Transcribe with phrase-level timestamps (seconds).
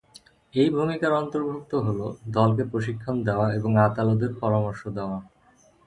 [0.53, 1.99] এই ভূমিকার অন্তর্ভুক্ত হল,
[2.37, 5.17] দলকে প্রশিক্ষণ দেওয়া এবং আদালতের পরামর্শ দেওয়া।